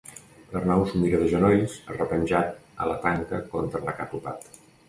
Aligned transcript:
L'Arnau 0.53 0.85
s'ho 0.91 1.01
mira 1.01 1.19
de 1.25 1.27
genolls, 1.33 1.75
arrepenjat 1.95 2.57
a 2.87 2.91
la 2.93 2.99
tanca 3.07 3.43
contra 3.55 3.87
la 3.89 3.99
que 4.01 4.07
ha 4.09 4.13
topat. 4.17 4.53